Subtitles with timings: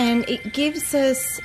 [0.00, 1.42] and it gives us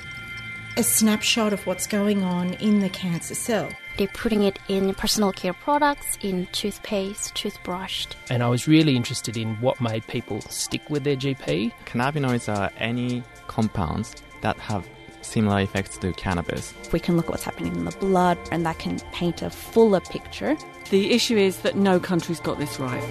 [0.77, 3.69] a snapshot of what's going on in the cancer cell.
[3.97, 8.07] They're putting it in personal care products, in toothpaste, toothbrush.
[8.29, 11.73] And I was really interested in what made people stick with their GP.
[11.85, 14.87] Cannabinoids are any compounds that have
[15.21, 16.73] similar effects to cannabis.
[16.93, 19.99] We can look at what's happening in the blood, and that can paint a fuller
[19.99, 20.55] picture.
[20.91, 23.03] The issue is that no country's got this right.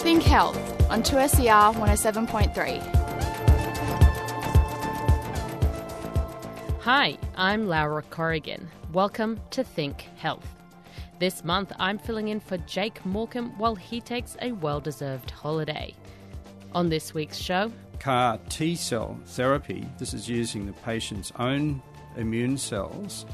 [0.00, 2.80] Think Health on 2SER 107.3.
[6.80, 8.68] Hi, I'm Laura Corrigan.
[8.92, 10.48] Welcome to Think Health.
[11.20, 15.94] This month, I'm filling in for Jake Morecambe while he takes a well deserved holiday.
[16.72, 21.80] On this week's show, CAR T cell therapy, this is using the patient's own
[22.16, 23.26] immune cells,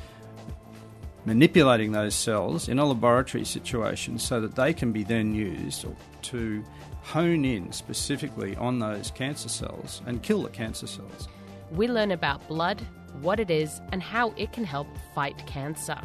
[1.26, 5.84] manipulating those cells in a laboratory situation so that they can be then used
[6.22, 6.64] to
[7.02, 11.28] hone in specifically on those cancer cells and kill the cancer cells.
[11.72, 12.80] We learn about blood,
[13.20, 16.00] what it is, and how it can help fight cancer.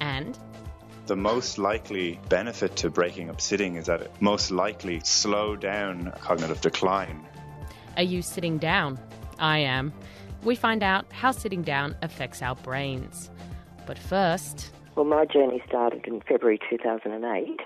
[0.00, 0.38] And
[1.06, 6.12] the most likely benefit to breaking up sitting is that it most likely slow down
[6.20, 7.26] cognitive decline.
[7.96, 8.98] Are you sitting down?
[9.38, 9.92] I am.
[10.42, 13.30] We find out how sitting down affects our brains.
[13.88, 14.70] But first.
[14.96, 17.60] Well, my journey started in February 2008.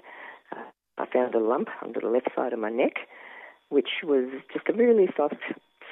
[0.52, 0.56] Uh,
[0.96, 3.08] I found a lump under the left side of my neck,
[3.70, 5.34] which was just a really soft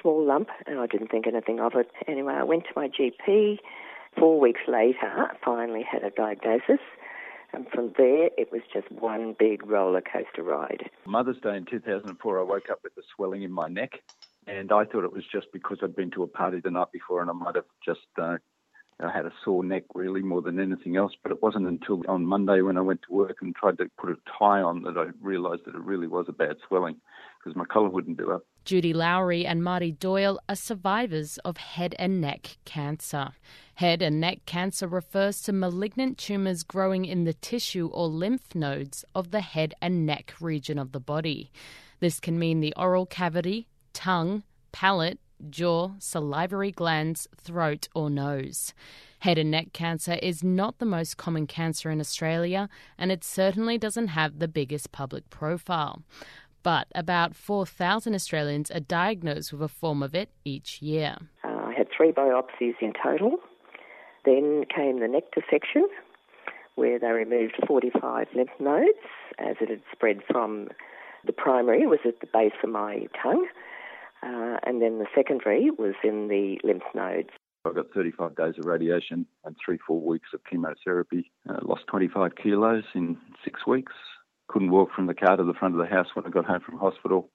[0.01, 1.91] small lump, and I didn't think anything of it.
[2.07, 3.59] Anyway, I went to my GP.
[4.17, 6.79] Four weeks later, finally had a diagnosis.
[7.53, 10.91] And from there, it was just one big roller coaster ride.
[11.07, 13.99] Mother's Day in 2004, I woke up with a swelling in my neck,
[14.47, 17.21] and I thought it was just because I'd been to a party the night before
[17.21, 18.37] and I might have just uh,
[19.05, 21.13] I had a sore neck really more than anything else.
[21.23, 24.11] But it wasn't until on Monday when I went to work and tried to put
[24.11, 26.97] a tie on that I realised that it really was a bad swelling
[27.39, 28.43] because my collar wouldn't do up.
[28.65, 33.31] Judy Lowry and Marty Doyle are survivors of head and neck cancer.
[33.75, 39.05] Head and neck cancer refers to malignant tumours growing in the tissue or lymph nodes
[39.15, 41.51] of the head and neck region of the body.
[42.01, 45.19] This can mean the oral cavity, tongue, palate,
[45.49, 48.75] jaw, salivary glands, throat, or nose.
[49.21, 52.69] Head and neck cancer is not the most common cancer in Australia,
[52.99, 56.03] and it certainly doesn't have the biggest public profile.
[56.63, 61.17] But about 4,000 Australians are diagnosed with a form of it each year.
[61.45, 63.39] Uh, I had three biopsies in total.
[64.25, 65.89] Then came the neck dissection,
[66.75, 68.99] where they removed 45 lymph nodes
[69.39, 70.69] as it had spread from
[71.27, 73.47] the primary, was at the base of my tongue,
[74.23, 77.31] uh, and then the secondary was in the lymph nodes.
[77.65, 81.31] I got 35 days of radiation and three, four weeks of chemotherapy.
[81.49, 83.93] Uh, lost 25 kilos in six weeks.
[84.49, 86.61] Couldn't walk from the car to the front of the house when I got home
[86.61, 87.31] from hospital.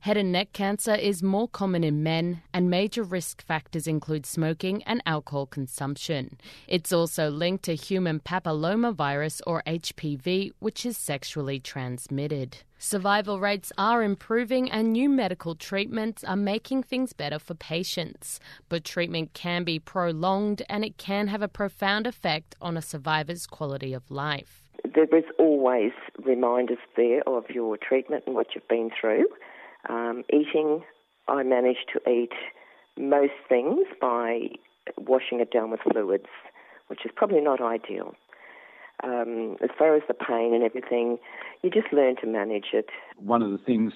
[0.00, 4.82] Head and neck cancer is more common in men, and major risk factors include smoking
[4.84, 6.38] and alcohol consumption.
[6.68, 12.58] It's also linked to human papillomavirus or HPV, which is sexually transmitted.
[12.78, 18.38] Survival rates are improving, and new medical treatments are making things better for patients.
[18.68, 23.46] But treatment can be prolonged, and it can have a profound effect on a survivor's
[23.46, 24.62] quality of life.
[24.94, 25.92] There is always
[26.24, 29.26] reminders there of your treatment and what you've been through.
[29.88, 30.82] Um, eating,
[31.28, 32.32] I manage to eat
[32.98, 34.48] most things by
[34.98, 36.26] washing it down with fluids,
[36.88, 38.14] which is probably not ideal.
[39.04, 41.18] Um, as far as the pain and everything,
[41.62, 42.86] you just learn to manage it.
[43.16, 43.92] One of the things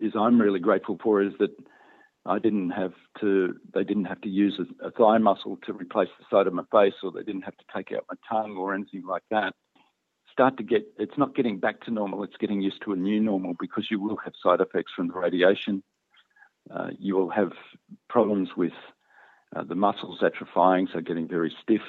[0.00, 1.50] is I'm really grateful for is that
[2.26, 3.54] I didn't have to.
[3.74, 6.62] They didn't have to use a, a thigh muscle to replace the side of my
[6.70, 9.54] face, or they didn't have to take out my tongue or anything like that
[10.34, 13.20] start to get, it's not getting back to normal, it's getting used to a new
[13.20, 15.82] normal because you will have side effects from the radiation.
[16.74, 17.52] Uh, you will have
[18.08, 18.72] problems with
[19.54, 21.82] uh, the muscles atrophying, so getting very stiff.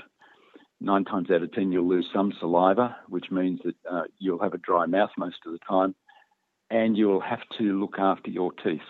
[0.80, 4.54] Nine times out of ten, you'll lose some saliva, which means that uh, you'll have
[4.54, 5.96] a dry mouth most of the time,
[6.70, 8.90] and you'll have to look after your teeth.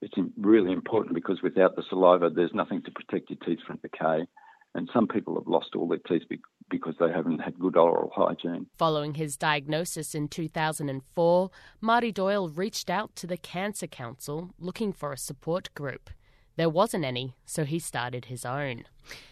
[0.00, 4.26] It's really important because without the saliva, there's nothing to protect your teeth from decay.
[4.74, 6.26] And some people have lost all their teeth
[6.72, 8.66] because they haven't had good oral hygiene.
[8.76, 15.12] Following his diagnosis in 2004, Marty Doyle reached out to the Cancer Council looking for
[15.12, 16.10] a support group.
[16.56, 18.84] There wasn't any, so he started his own.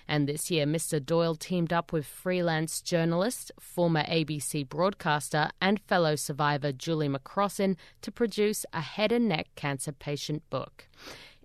[0.09, 1.05] And this year, Mr.
[1.05, 8.13] Doyle teamed up with freelance journalist, former ABC broadcaster, and fellow survivor Julie McCrossin to
[8.13, 10.89] produce a head and neck cancer patient book.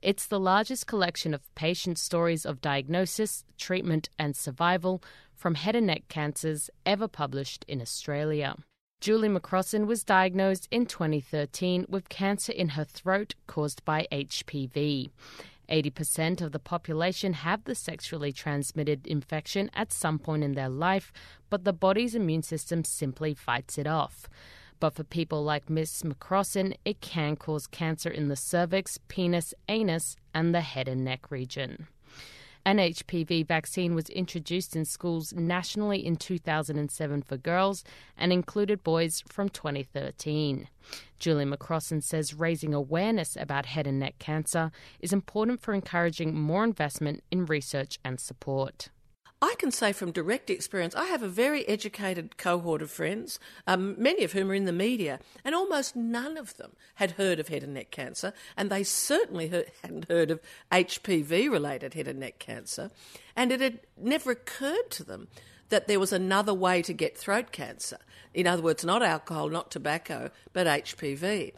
[0.06, 5.02] It's the largest collection of patient stories of diagnosis, treatment, and survival
[5.34, 8.56] from head and neck cancers ever published in Australia.
[9.02, 15.10] Julie McCrossin was diagnosed in 2013 with cancer in her throat caused by HPV.
[15.72, 21.12] 80% of the population have the sexually transmitted infection at some point in their life,
[21.50, 24.30] but the body's immune system simply fights it off.
[24.80, 30.16] But for people like Miss McCrossin, it can cause cancer in the cervix, penis, anus,
[30.34, 31.88] and the head and neck region.
[32.68, 37.84] An HPV vaccine was introduced in schools nationally in 2007 for girls
[38.18, 40.68] and included boys from 2013.
[41.20, 46.64] Julie McCrossin says raising awareness about head and neck cancer is important for encouraging more
[46.64, 48.90] investment in research and support.
[49.46, 53.94] I can say from direct experience, I have a very educated cohort of friends, um,
[53.96, 57.50] many of whom are in the media, and almost none of them had heard of
[57.50, 62.20] head and neck cancer, and they certainly heard, hadn't heard of HPV related head and
[62.20, 62.90] neck cancer,
[63.36, 65.28] and it had never occurred to them
[65.70, 68.00] that there was another way to get throat cancer.
[68.34, 71.54] In other words, not alcohol, not tobacco, but HPV.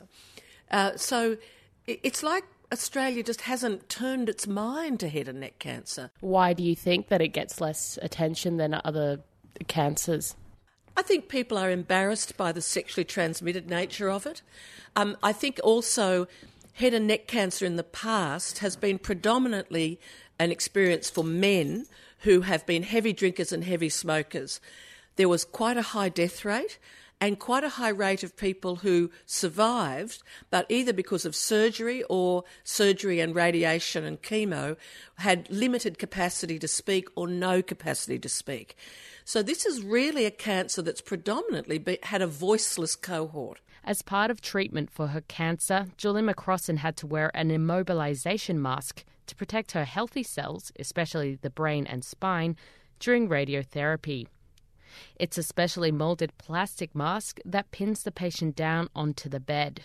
[0.69, 1.38] Uh, so
[1.86, 6.11] it's like Australia just hasn't turned its mind to head and neck cancer.
[6.19, 9.21] Why do you think that it gets less attention than other
[9.67, 10.35] cancers?
[10.97, 14.41] I think people are embarrassed by the sexually transmitted nature of it.
[14.95, 16.27] Um, I think also
[16.73, 19.99] head and neck cancer in the past has been predominantly
[20.39, 21.85] an experience for men
[22.21, 24.59] who have been heavy drinkers and heavy smokers.
[25.15, 26.77] There was quite a high death rate
[27.19, 32.43] and quite a high rate of people who survived, but either because of surgery or
[32.63, 34.77] surgery and radiation and chemo,
[35.17, 38.75] had limited capacity to speak or no capacity to speak.
[39.25, 43.59] So this is really a cancer that's predominantly be, had a voiceless cohort.
[43.83, 49.03] As part of treatment for her cancer, Julie McCrossin had to wear an immobilization mask
[49.27, 52.55] to protect her healthy cells, especially the brain and spine,
[52.99, 54.27] during radiotherapy.
[55.15, 59.81] It's a specially molded plastic mask that pins the patient down onto the bed.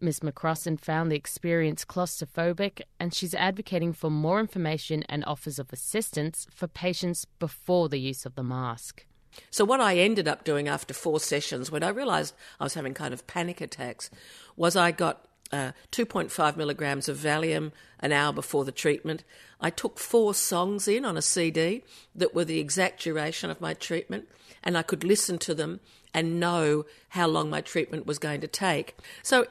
[0.00, 0.20] Ms.
[0.20, 6.46] McCrossin found the experience claustrophobic and she's advocating for more information and offers of assistance
[6.50, 9.06] for patients before the use of the mask.
[9.50, 12.94] So, what I ended up doing after four sessions, when I realised I was having
[12.94, 14.10] kind of panic attacks,
[14.56, 19.24] was I got uh, 2.5 milligrams of Valium an hour before the treatment.
[19.60, 21.82] I took four songs in on a CD
[22.14, 24.28] that were the exact duration of my treatment,
[24.62, 25.80] and I could listen to them
[26.12, 28.96] and know how long my treatment was going to take.
[29.22, 29.46] So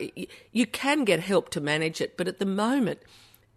[0.52, 3.00] you can get help to manage it, but at the moment,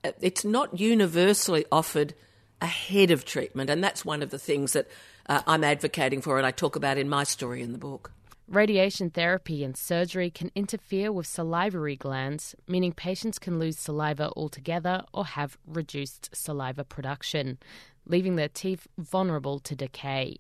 [0.05, 2.14] uh, it's not universally offered
[2.61, 4.88] ahead of treatment, and that's one of the things that
[5.29, 8.12] uh, I'm advocating for, and I talk about in my story in the book.
[8.50, 15.02] Radiation therapy and surgery can interfere with salivary glands, meaning patients can lose saliva altogether
[15.12, 17.58] or have reduced saliva production,
[18.06, 20.38] leaving their teeth vulnerable to decay.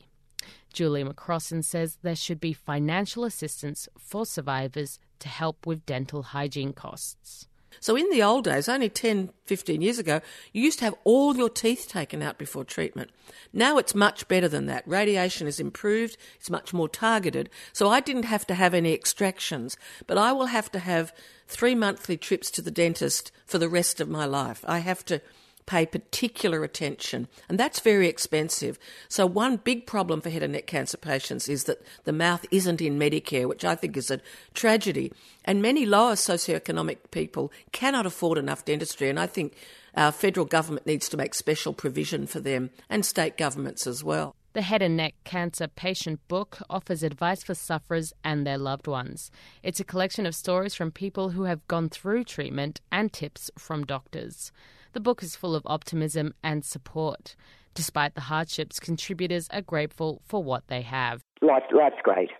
[0.72, 6.72] Julie McCrossin says there should be financial assistance for survivors to help with dental hygiene
[6.72, 7.47] costs.
[7.80, 10.20] So, in the old days, only 10, 15 years ago,
[10.52, 13.10] you used to have all your teeth taken out before treatment.
[13.52, 14.86] Now it's much better than that.
[14.86, 17.50] Radiation is improved, it's much more targeted.
[17.72, 19.76] So, I didn't have to have any extractions,
[20.06, 21.12] but I will have to have
[21.46, 24.64] three monthly trips to the dentist for the rest of my life.
[24.66, 25.20] I have to
[25.68, 28.78] pay particular attention, and that's very expensive.
[29.08, 32.80] So, one big problem for head and neck cancer patients is that the mouth isn't
[32.80, 34.20] in Medicare, which I think is a
[34.54, 35.12] tragedy.
[35.44, 39.54] And many lower socioeconomic people cannot afford enough dentistry, and I think
[39.94, 44.34] our federal government needs to make special provision for them and state governments as well.
[44.54, 49.30] The Head and Neck Cancer Patient Book offers advice for sufferers and their loved ones.
[49.62, 53.84] It's a collection of stories from people who have gone through treatment and tips from
[53.84, 54.50] doctors.
[54.92, 57.36] The book is full of optimism and support.
[57.74, 61.22] Despite the hardships, contributors are grateful for what they have.
[61.42, 62.30] Life, life's great.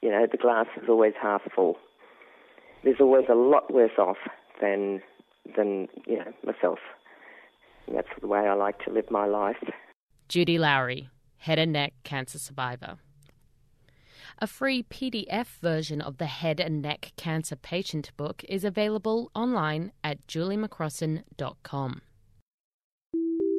[0.00, 1.76] You know, the glass is always half full.
[2.82, 4.18] There's always a lot worse off
[4.60, 5.02] than
[5.56, 6.78] than you know myself.
[7.86, 9.56] And that's the way I like to live my life.
[10.28, 12.96] Judy Lowry, head and neck cancer survivor.
[14.40, 19.92] A free PDF version of the Head and Neck Cancer Patient Book is available online
[20.02, 22.02] at juliemccrossin.com.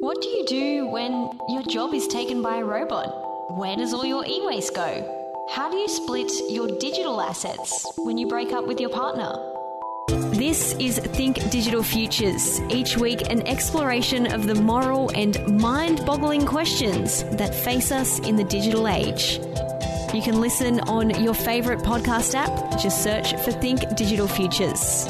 [0.00, 3.56] What do you do when your job is taken by a robot?
[3.56, 5.48] Where does all your e waste go?
[5.50, 9.34] How do you split your digital assets when you break up with your partner?
[10.36, 12.60] This is Think Digital Futures.
[12.68, 18.36] Each week, an exploration of the moral and mind boggling questions that face us in
[18.36, 19.40] the digital age.
[20.16, 22.78] You can listen on your favourite podcast app.
[22.78, 25.06] Just search for Think Digital Futures.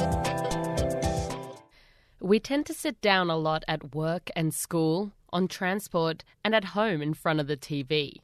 [2.18, 6.74] We tend to sit down a lot at work and school, on transport, and at
[6.74, 8.14] home in front of the TV.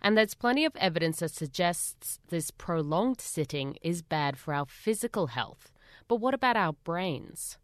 [0.00, 5.28] And there's plenty of evidence that suggests this prolonged sitting is bad for our physical
[5.28, 5.70] health.
[6.08, 7.56] But what about our brains?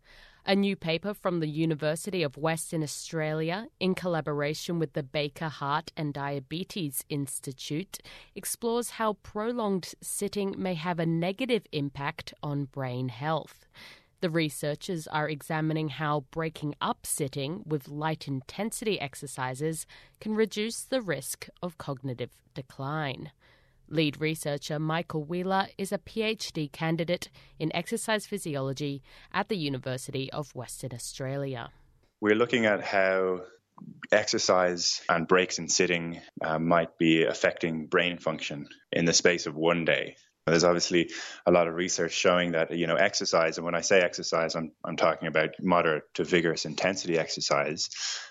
[0.51, 5.93] A new paper from the University of Western Australia, in collaboration with the Baker Heart
[5.95, 7.99] and Diabetes Institute,
[8.35, 13.67] explores how prolonged sitting may have a negative impact on brain health.
[14.23, 19.85] The researchers are examining how breaking up sitting with light intensity exercises
[20.19, 23.33] can reduce the risk of cognitive decline.
[23.91, 29.03] Lead researcher Michael Wheeler is a PhD candidate in exercise physiology
[29.33, 31.71] at the University of Western Australia.
[32.21, 33.43] We're looking at how
[34.13, 39.55] exercise and breaks in sitting uh, might be affecting brain function in the space of
[39.55, 40.17] one day.
[40.47, 41.11] There's obviously
[41.47, 44.73] a lot of research showing that you know exercise, and when I say exercise, I'm
[44.83, 47.91] I'm talking about moderate to vigorous intensity exercise,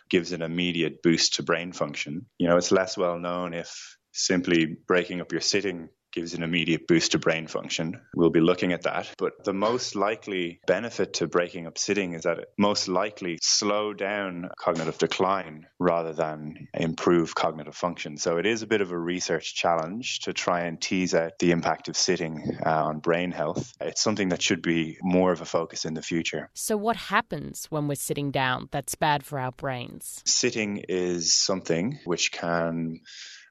[0.10, 2.26] gives an immediate boost to brain function.
[2.40, 6.88] You know, it's less well known if simply breaking up your sitting gives an immediate
[6.88, 8.02] boost to brain function.
[8.16, 9.08] We'll be looking at that.
[9.20, 13.94] But the most likely benefit to breaking up sitting is that it most likely slow
[13.94, 18.18] down cognitive decline rather than improve cognitive function.
[18.18, 21.52] So it is a bit of a research challenge to try and tease out the
[21.52, 23.74] impact of sitting uh, on brain health.
[23.80, 26.50] It's something that should be more of a focus in the future.
[26.56, 30.24] So what happens when we're sitting down that's bad for our brains?
[30.26, 33.02] Sitting is something which can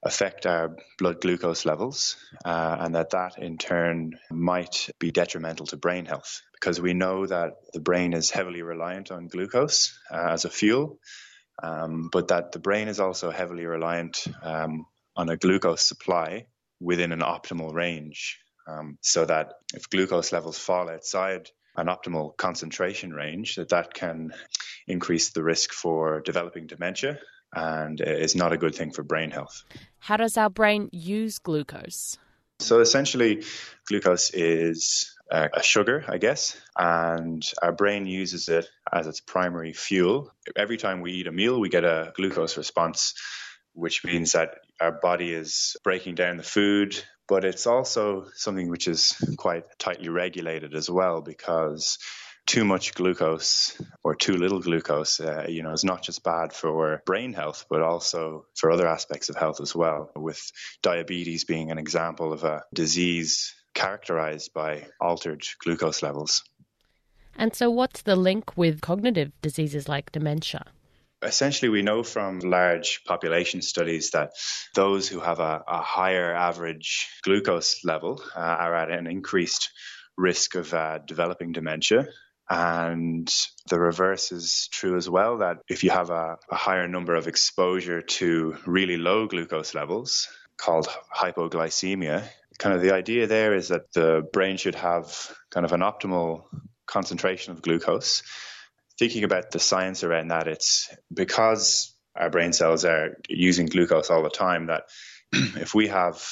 [0.07, 5.77] affect our blood glucose levels, uh, and that that in turn might be detrimental to
[5.77, 10.45] brain health because we know that the brain is heavily reliant on glucose uh, as
[10.45, 10.99] a fuel,
[11.63, 14.87] um, but that the brain is also heavily reliant um,
[15.17, 16.47] on a glucose supply
[16.81, 18.39] within an optimal range.
[18.69, 24.33] Um, so that if glucose levels fall outside an optimal concentration range, that that can
[24.89, 27.19] increase the risk for developing dementia
[27.57, 29.65] and is not a good thing for brain health.
[29.99, 32.19] How does our brain use glucose?
[32.61, 33.45] So essentially,
[33.87, 39.73] glucose is uh, a sugar, I guess, and our brain uses it as its primary
[39.73, 40.33] fuel.
[40.55, 43.15] Every time we eat a meal, we get a glucose response,
[43.73, 48.87] which means that our body is breaking down the food, but it's also something which
[48.87, 51.99] is quite tightly regulated as well because
[52.47, 57.03] too much glucose or too little glucose, uh, you know, is not just bad for
[57.05, 60.11] brain health, but also for other aspects of health as well.
[60.15, 60.41] With
[60.81, 66.45] diabetes being an example of a disease characterized by altered glucose levels.
[67.37, 70.65] And so, what's the link with cognitive diseases like dementia?
[71.23, 74.33] Essentially, we know from large population studies that
[74.75, 79.71] those who have a, a higher average glucose level uh, are at an increased
[80.17, 82.07] risk of uh, developing dementia.
[82.49, 83.33] And
[83.69, 87.27] the reverse is true as well that if you have a, a, higher number of
[87.27, 92.25] exposure to really low glucose levels, called hypoglycemia,
[92.59, 96.45] kind of the idea there is that the brain should have kind of an optimal
[96.87, 98.23] concentration of glucose.
[98.97, 104.23] Thinking about the science around that, it's because our brain cells are using glucose all
[104.23, 104.85] the time that
[105.33, 106.25] if we have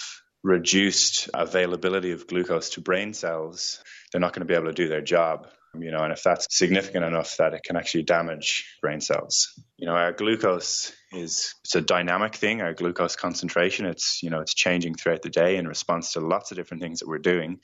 [0.44, 4.88] reduced availability of glucose to brain cells, they're not going to be able to do
[4.88, 9.00] their job you know, and if that's significant enough that it can actually damage brain
[9.00, 9.48] cells.
[9.76, 13.86] You know, our glucose is it's a dynamic thing, our glucose concentration.
[13.86, 17.00] It's, you know, it's changing throughout the day in response to lots of different things
[17.00, 17.60] that we're doing,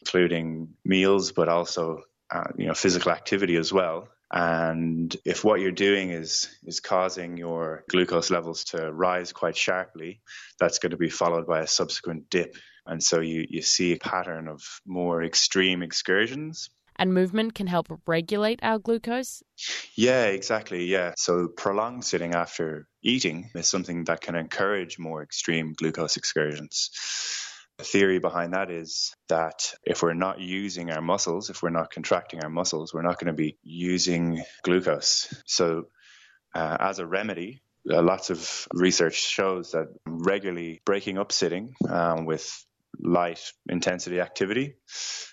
[0.00, 4.08] including meals, but also, uh, you know, physical activity as well.
[4.34, 10.22] And if what you're doing is is causing your glucose levels to rise quite sharply,
[10.58, 12.56] that's going to be followed by a subsequent dip.
[12.86, 17.88] And so you, you see a pattern of more extreme excursions and movement can help
[18.06, 19.42] regulate our glucose?
[19.94, 20.84] Yeah, exactly.
[20.84, 21.14] Yeah.
[21.16, 26.90] So prolonged sitting after eating is something that can encourage more extreme glucose excursions.
[27.78, 31.90] The theory behind that is that if we're not using our muscles, if we're not
[31.90, 35.34] contracting our muscles, we're not going to be using glucose.
[35.46, 35.84] So,
[36.54, 42.26] uh, as a remedy, uh, lots of research shows that regularly breaking up sitting um,
[42.26, 42.64] with
[43.02, 44.74] light intensity activity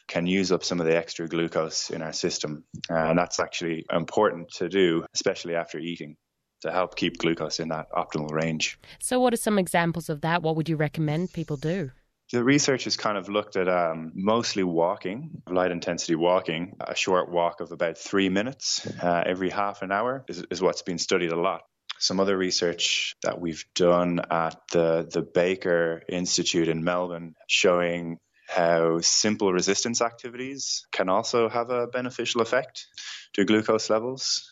[0.08, 2.64] can use up some of the extra glucose in our system.
[2.90, 6.18] And that's actually important to do, especially after eating,
[6.62, 8.80] to help keep glucose in that optimal range.
[9.00, 10.42] So, what are some examples of that?
[10.42, 11.92] What would you recommend people do?
[12.32, 16.76] The research has kind of looked at um, mostly walking, light intensity walking.
[16.80, 20.84] A short walk of about three minutes uh, every half an hour is, is what's
[20.84, 21.62] been studied a lot
[22.00, 29.00] some other research that we've done at the, the Baker Institute in Melbourne showing how
[29.02, 32.88] simple resistance activities can also have a beneficial effect
[33.34, 34.52] to glucose levels.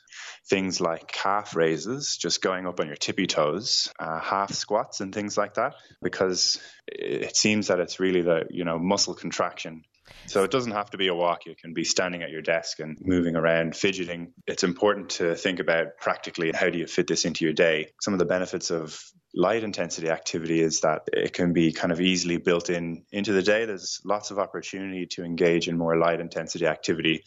[0.50, 5.14] things like calf raises, just going up on your tippy toes, uh, half squats, and
[5.14, 9.84] things like that, because it seems that it's really the you know muscle contraction
[10.28, 11.46] so it doesn't have to be a walk.
[11.46, 14.34] You can be standing at your desk and moving around, fidgeting.
[14.46, 17.92] It's important to think about practically how do you fit this into your day.
[18.02, 19.00] Some of the benefits of
[19.34, 23.44] light intensity activity is that it can be kind of easily built in into the
[23.44, 23.66] day.
[23.66, 27.24] There's lots of opportunity to engage in more light intensity activity.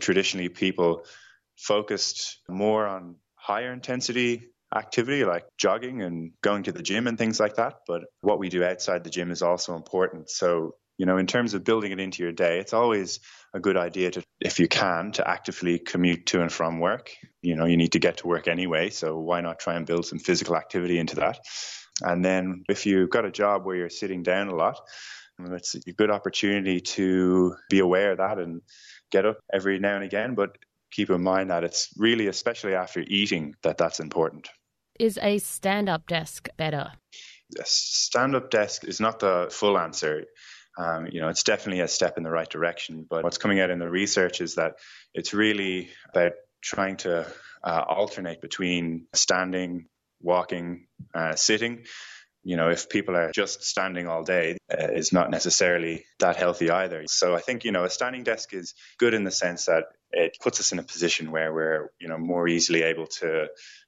[0.00, 1.04] Traditionally, people
[1.56, 7.38] focused more on higher intensity activity like jogging and going to the gym and things
[7.38, 7.74] like that.
[7.86, 10.30] But what we do outside the gym is also important.
[10.30, 13.20] So you know, in terms of building it into your day, it's always
[13.52, 17.10] a good idea to, if you can, to actively commute to and from work.
[17.42, 20.06] You know, you need to get to work anyway, so why not try and build
[20.06, 21.38] some physical activity into that?
[22.02, 24.80] And then if you've got a job where you're sitting down a lot,
[25.38, 28.62] it's a good opportunity to be aware of that and
[29.10, 30.34] get up every now and again.
[30.34, 30.56] But
[30.90, 34.48] keep in mind that it's really, especially after eating, that that's important.
[35.00, 36.92] Is a stand up desk better?
[37.58, 40.24] A stand up desk is not the full answer
[40.76, 43.06] um, you know, it's definitely a step in the right direction.
[43.08, 44.74] But what's coming out in the research is that
[45.12, 47.26] it's really about trying to
[47.62, 49.86] uh, alternate between standing,
[50.20, 51.84] walking, uh, sitting.
[52.42, 56.70] You know, if people are just standing all day, uh, is not necessarily that healthy
[56.70, 57.04] either.
[57.06, 60.36] So I think you know a standing desk is good in the sense that it
[60.42, 63.46] puts us in a position where we're you know more easily able to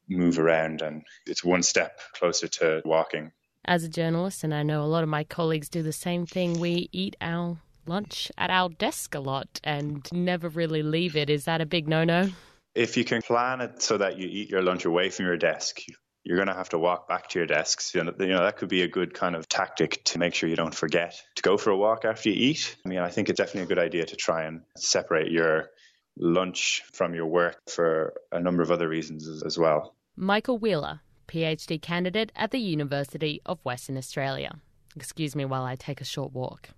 [0.08, 3.32] move around, and it's one step closer to walking
[3.66, 6.60] as a journalist, and I know a lot of my colleagues do the same thing.
[6.60, 11.30] We eat our lunch at our desk a lot and never really leave it.
[11.30, 12.28] Is that a big no no?
[12.74, 15.80] If you can plan it so that you eat your lunch away from your desk,
[16.24, 17.94] you're going to have to walk back to your desks.
[17.94, 20.48] You know, you know, that could be a good kind of tactic to make sure
[20.48, 22.76] you don't forget to go for a walk after you eat.
[22.84, 25.70] I mean, I think it's definitely a good idea to try and separate your
[26.18, 29.94] lunch from your work for a number of other reasons as well.
[30.16, 34.58] Michael Wheeler PhD candidate at the University of Western Australia.
[34.94, 36.70] Excuse me while I take a short walk.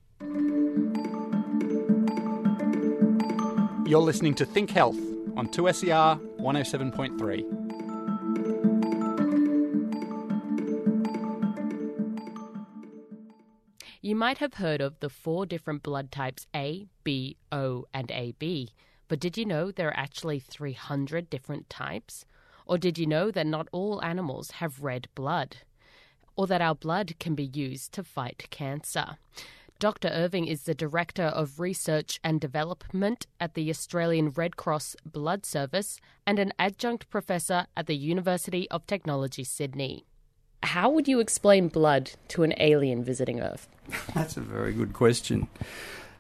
[3.89, 4.99] You're listening to Think Health
[5.37, 7.69] on 2SER 107.3.
[14.01, 18.71] You might have heard of the four different blood types A, B, O, and AB,
[19.09, 22.25] but did you know there are actually 300 different types?
[22.69, 25.57] Or did you know that not all animals have red blood?
[26.37, 29.17] Or that our blood can be used to fight cancer?
[29.79, 30.09] Dr.
[30.09, 36.01] Irving is the Director of Research and Development at the Australian Red Cross Blood Service
[36.27, 40.05] and an adjunct professor at the University of Technology, Sydney.
[40.65, 43.69] How would you explain blood to an alien visiting Earth?
[44.15, 45.49] That's a very good question.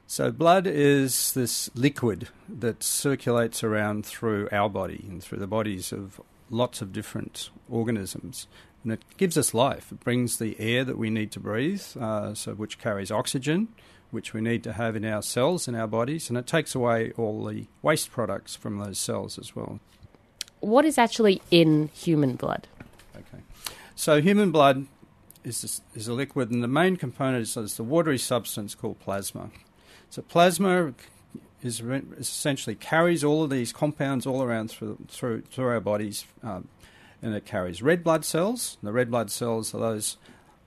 [0.06, 5.92] So, blood is this liquid that circulates around through our body and through the bodies
[5.92, 8.46] of lots of different organisms.
[8.82, 9.90] And it gives us life.
[9.92, 13.68] It brings the air that we need to breathe, uh, so which carries oxygen,
[14.10, 17.12] which we need to have in our cells in our bodies, and it takes away
[17.16, 19.80] all the waste products from those cells as well.
[20.60, 22.66] What is actually in human blood?
[23.14, 23.42] Okay,
[23.94, 24.86] so human blood
[25.44, 29.50] is is a liquid, and the main component is, is the watery substance called plasma.
[30.10, 30.94] So plasma
[31.62, 36.68] is, essentially carries all of these compounds all around through through, through our bodies, um,
[37.22, 38.78] and it carries red blood cells.
[38.82, 40.16] The red blood cells are those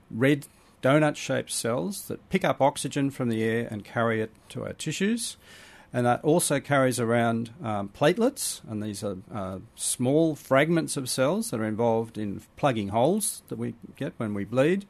[0.10, 0.48] red
[0.82, 5.38] donut-shaped cells that pick up oxygen from the air and carry it to our tissues.
[5.94, 11.52] And that also carries around um, platelets, and these are uh, small fragments of cells
[11.52, 14.86] that are involved in plugging holes that we get when we bleed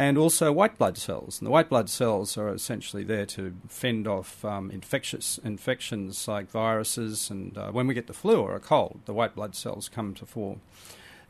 [0.00, 1.38] and also white blood cells.
[1.38, 6.48] And the white blood cells are essentially there to fend off um, infectious infections like
[6.50, 9.90] viruses, and uh, when we get the flu or a cold, the white blood cells
[9.90, 10.56] come to fore.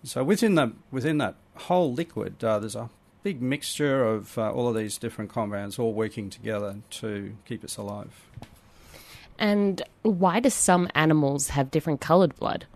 [0.04, 2.90] So within the within that whole liquid, uh, there's a
[3.24, 7.76] big mixture of uh, all of these different compounds all working together to keep us
[7.76, 8.22] alive.
[9.36, 12.66] And why do some animals have different coloured blood?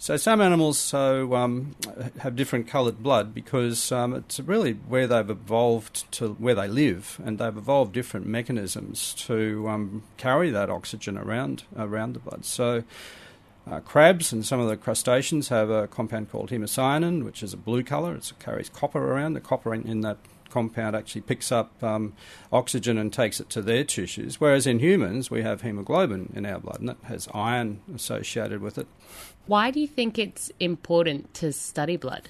[0.00, 1.74] So some animals so um,
[2.20, 7.20] have different coloured blood because um, it's really where they've evolved to where they live,
[7.24, 12.44] and they've evolved different mechanisms to um, carry that oxygen around around the blood.
[12.44, 12.84] So.
[13.70, 17.56] Uh, crabs and some of the crustaceans have a compound called hemocyanin, which is a
[17.58, 18.14] blue colour.
[18.14, 19.34] It carries copper around.
[19.34, 20.16] The copper in, in that
[20.48, 22.14] compound actually picks up um,
[22.50, 24.40] oxygen and takes it to their tissues.
[24.40, 28.78] Whereas in humans, we have hemoglobin in our blood, and that has iron associated with
[28.78, 28.86] it.
[29.48, 32.28] Why do you think it's important to study blood?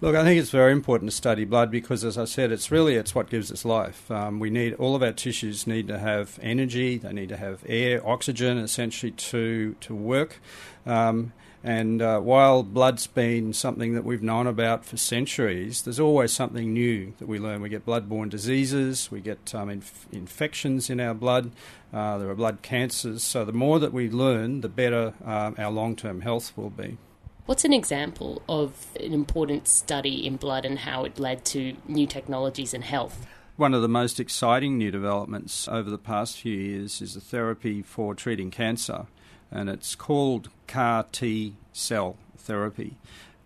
[0.00, 2.94] Look, I think it's very important to study blood because, as I said, it's really
[2.94, 4.10] it's what gives us life.
[4.10, 6.96] Um, we need all of our tissues need to have energy.
[6.96, 10.40] They need to have air, oxygen, essentially to to work.
[10.86, 11.34] Um,
[11.64, 16.72] and uh, while blood's been something that we've known about for centuries, there's always something
[16.72, 17.62] new that we learn.
[17.62, 21.52] We get blood-borne diseases, we get um, inf- infections in our blood,
[21.92, 23.22] uh, there are blood cancers.
[23.22, 26.98] So the more that we learn, the better uh, our long-term health will be.
[27.46, 32.06] What's an example of an important study in blood and how it led to new
[32.06, 33.26] technologies in health?
[33.56, 37.82] One of the most exciting new developments over the past few years is a therapy
[37.82, 39.06] for treating cancer,
[39.52, 42.96] and it's called CAR T cell therapy.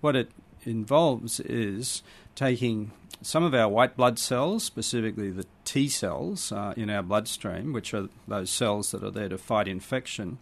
[0.01, 0.31] What it
[0.65, 2.03] involves is
[2.35, 2.93] taking
[3.23, 7.93] some of our white blood cells, specifically the T cells uh, in our bloodstream, which
[7.93, 10.39] are those cells that are there to fight infection,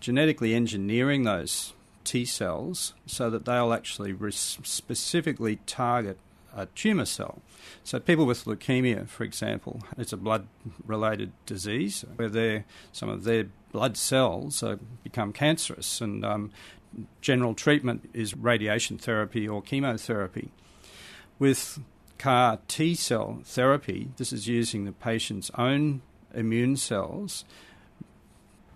[0.00, 6.18] genetically engineering those T cells so that they'll actually res- specifically target
[6.56, 7.42] a tumour cell.
[7.84, 10.48] So, people with leukemia, for example, it's a blood
[10.84, 16.50] related disease where some of their blood cells uh, become cancerous, and um,
[17.20, 20.50] general treatment is radiation therapy or chemotherapy.
[21.38, 21.78] With
[22.18, 26.02] CAR T cell therapy, this is using the patient's own
[26.34, 27.44] immune cells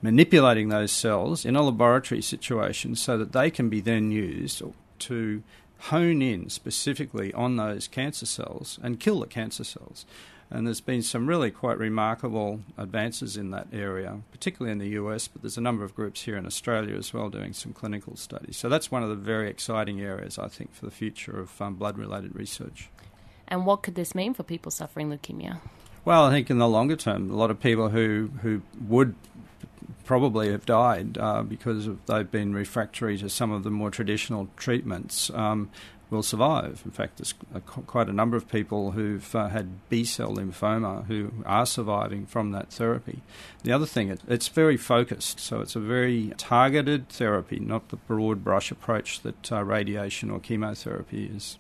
[0.05, 4.63] manipulating those cells in a laboratory situation so that they can be then used
[4.99, 5.43] to
[5.79, 10.05] hone in specifically on those cancer cells and kill the cancer cells.
[10.55, 15.27] And there's been some really quite remarkable advances in that area, particularly in the US,
[15.27, 18.57] but there's a number of groups here in Australia as well doing some clinical studies.
[18.57, 21.75] So that's one of the very exciting areas, I think, for the future of um,
[21.75, 22.89] blood related research.
[23.49, 25.59] And what could this mean for people suffering leukemia?
[26.05, 29.17] Well, I think in the longer term, a lot of people who, who would
[30.05, 34.49] probably have died uh, because of, they've been refractory to some of the more traditional
[34.57, 35.71] treatments um,
[36.15, 36.83] will survive.
[36.85, 37.35] In fact, there's
[37.67, 42.53] quite a number of people who've uh, had B cell lymphoma who are surviving from
[42.53, 43.23] that therapy.
[43.63, 47.97] The other thing, it, it's very focused, so it's a very targeted therapy, not the
[47.97, 51.59] broad brush approach that uh, radiation or chemotherapy is.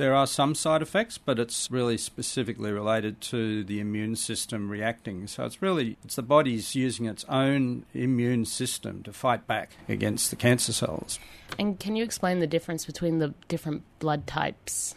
[0.00, 5.26] There are some side effects, but it's really specifically related to the immune system reacting.
[5.26, 10.30] So it's really it's the body's using its own immune system to fight back against
[10.30, 11.18] the cancer cells.
[11.58, 14.94] And can you explain the difference between the different blood types?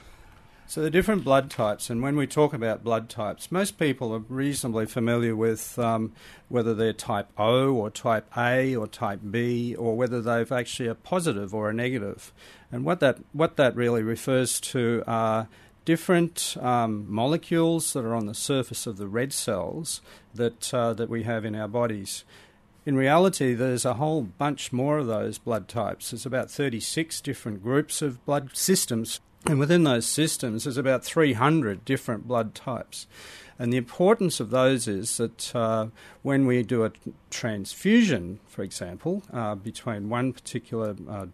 [0.65, 4.19] So, the different blood types, and when we talk about blood types, most people are
[4.19, 6.13] reasonably familiar with um,
[6.49, 10.95] whether they're type O or type A or type B, or whether they've actually a
[10.95, 12.33] positive or a negative.
[12.71, 15.47] And what that, what that really refers to are
[15.85, 20.01] different um, molecules that are on the surface of the red cells
[20.33, 22.23] that, uh, that we have in our bodies.
[22.85, 26.11] In reality, there's a whole bunch more of those blood types.
[26.11, 31.83] There's about 36 different groups of blood systems and within those systems, there's about 300
[31.85, 33.07] different blood types.
[33.59, 35.87] And the importance of those is that uh,
[36.21, 36.91] when we do a
[37.29, 41.27] transfusion, for example, uh, between one particular uh,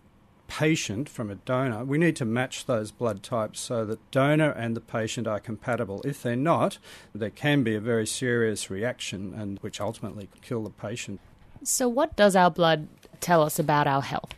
[0.47, 4.75] patient from a donor, we need to match those blood types so that donor and
[4.75, 6.01] the patient are compatible.
[6.03, 6.79] If they're not,
[7.13, 11.21] there can be a very serious reaction, and which ultimately could kill the patient.
[11.63, 12.87] So, what does our blood
[13.21, 14.33] tell us about our health?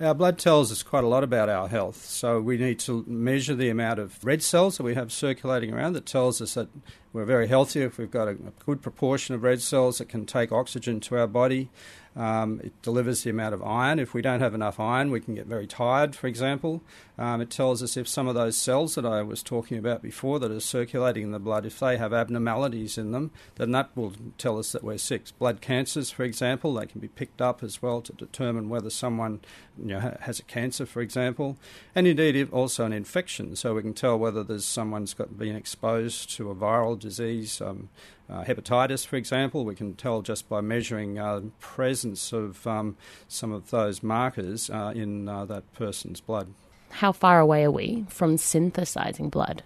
[0.00, 2.04] Our blood tells us quite a lot about our health.
[2.04, 5.92] So we need to measure the amount of red cells that we have circulating around
[5.92, 6.68] that tells us that
[7.14, 10.50] we're very healthy if we've got a, good proportion of red cells that can take
[10.50, 11.70] oxygen to our body.
[12.16, 13.98] Um, it delivers the amount of iron.
[13.98, 16.80] If we don't have enough iron, we can get very tired, for example.
[17.18, 20.38] Um, it tells us if some of those cells that I was talking about before
[20.38, 24.12] that are circulating in the blood, if they have abnormalities in them, then that will
[24.38, 25.26] tell us that we're sick.
[25.38, 29.40] Blood cancers, for example, they can be picked up as well to determine whether someone
[29.76, 31.56] you know, has a cancer, for example,
[31.94, 36.30] and indeed also an infection, so we can tell whether there's someone's got been exposed
[36.36, 37.60] to a viral disease.
[37.60, 37.88] Um,
[38.28, 42.96] uh, hepatitis, for example, we can tell just by measuring uh, presence of um,
[43.28, 46.48] some of those markers uh, in uh, that person's blood.
[46.90, 49.62] How far away are we from synthesizing blood?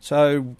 [0.00, 0.56] So,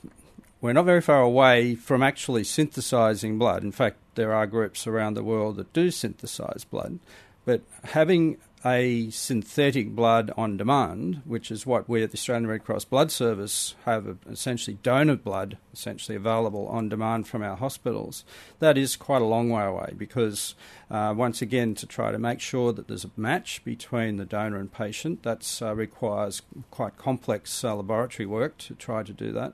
[0.61, 3.63] we're not very far away from actually synthesizing blood.
[3.63, 6.99] In fact, there are groups around the world that do synthesize blood,
[7.45, 12.65] but having a synthetic blood on demand, which is what we at the Australian Red
[12.65, 18.25] Cross Blood Service have essentially donor blood essentially available on demand from our hospitals.
[18.61, 20.55] That is quite a long way away because,
[20.91, 24.59] uh, once again, to try to make sure that there's a match between the donor
[24.59, 29.53] and patient, that uh, requires quite complex uh, laboratory work to try to do that.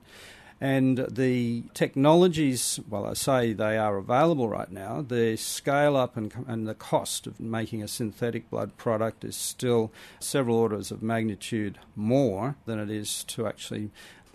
[0.60, 6.32] And the technologies, well, I say they are available right now, the scale up and,
[6.46, 11.78] and the cost of making a synthetic blood product is still several orders of magnitude
[11.96, 13.90] more than it is to actually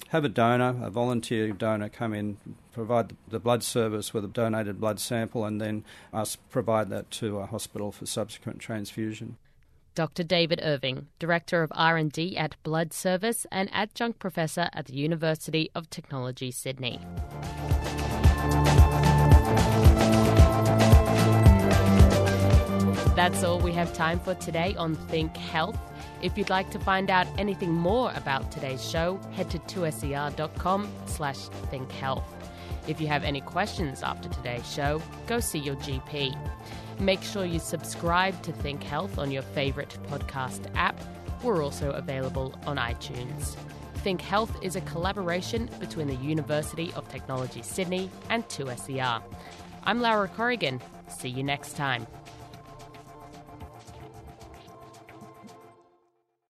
[0.09, 2.38] have a donor, a volunteer donor, come in,
[2.71, 7.38] provide the blood service with a donated blood sample, and then us provide that to
[7.38, 9.38] a hospital for subsequent transfusion.
[9.95, 10.23] Dr.
[10.23, 15.89] David Irving, Director of R&D at Blood Service and Adjunct Professor at the University of
[15.89, 16.99] Technology, Sydney.
[23.15, 25.79] That's all we have time for today on Think Health.
[26.21, 31.47] If you'd like to find out anything more about today's show, head to 2ser.com slash
[31.71, 32.25] thinkhealth.
[32.89, 36.36] If you have any questions after today's show, go see your GP.
[36.99, 40.99] Make sure you subscribe to Think Health on your favourite podcast app.
[41.43, 43.55] We're also available on iTunes.
[43.95, 49.21] Think Health is a collaboration between the University of Technology Sydney and 2SER.
[49.84, 50.81] I'm Laura Corrigan.
[51.10, 52.08] See you next time.